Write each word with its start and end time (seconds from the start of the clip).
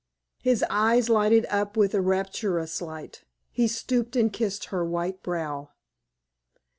His 0.41 0.65
eyes 0.67 1.09
lighted 1.09 1.45
up 1.51 1.77
with 1.77 1.93
a 1.93 2.01
rapturous 2.01 2.81
light; 2.81 3.23
he 3.51 3.67
stooped 3.67 4.15
and 4.15 4.33
kissed 4.33 4.65
her 4.73 4.83
white 4.83 5.21
brow. 5.21 5.69